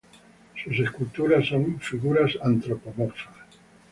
[0.63, 3.35] Sus esculturas son figuras antropomorfas.